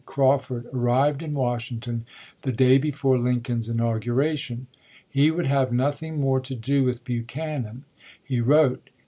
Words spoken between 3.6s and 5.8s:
inauguration. He would have